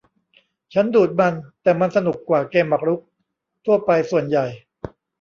[0.73, 2.99] ฉันดูดมัน แต่มันสนุกกว่าเกมหมากรุก
[3.65, 4.45] ทั่วไปส่วนใหญ่